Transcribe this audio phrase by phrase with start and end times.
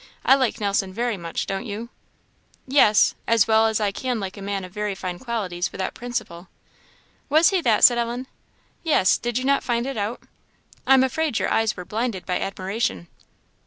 [0.25, 1.89] I like Nelson very much; don't you?"
[2.67, 6.47] "Yes as well as I can like a man of very fine qualities without principle."
[7.29, 8.25] "Was he that?" said Ellen.
[8.81, 10.23] "Yes; did you not find it out?
[10.87, 13.09] I am afraid your eyes were blinded by admiration."